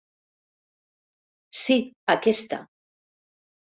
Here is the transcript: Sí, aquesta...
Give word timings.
Sí, 1.65 1.77
aquesta... 2.15 2.63